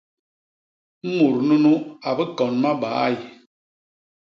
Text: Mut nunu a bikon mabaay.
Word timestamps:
Mut 1.15 1.35
nunu 1.47 1.73
a 2.07 2.09
bikon 2.17 2.51
mabaay. 2.61 3.15